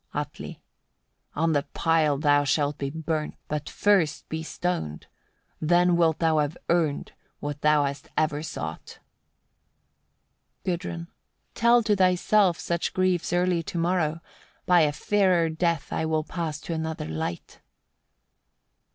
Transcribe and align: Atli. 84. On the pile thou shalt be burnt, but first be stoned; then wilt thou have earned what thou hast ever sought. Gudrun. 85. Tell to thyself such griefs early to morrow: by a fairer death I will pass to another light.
Atli. 0.15 0.53
84. 1.37 1.43
On 1.43 1.53
the 1.53 1.61
pile 1.75 2.17
thou 2.17 2.43
shalt 2.43 2.79
be 2.79 2.89
burnt, 2.89 3.35
but 3.47 3.69
first 3.69 4.27
be 4.29 4.41
stoned; 4.41 5.05
then 5.61 5.95
wilt 5.95 6.17
thou 6.17 6.39
have 6.39 6.57
earned 6.69 7.11
what 7.39 7.61
thou 7.61 7.85
hast 7.85 8.09
ever 8.17 8.41
sought. 8.41 8.97
Gudrun. 10.65 11.01
85. 11.51 11.53
Tell 11.53 11.83
to 11.83 11.95
thyself 11.95 12.59
such 12.59 12.95
griefs 12.95 13.31
early 13.31 13.61
to 13.61 13.77
morrow: 13.77 14.21
by 14.65 14.81
a 14.81 14.91
fairer 14.91 15.49
death 15.49 15.93
I 15.93 16.07
will 16.07 16.23
pass 16.23 16.59
to 16.61 16.73
another 16.73 17.05
light. 17.05 17.61